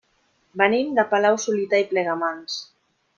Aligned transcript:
Venim 0.61 0.95
de 0.99 1.05
Palau-solità 1.11 1.83
i 1.83 1.87
Plegamans. 1.91 2.57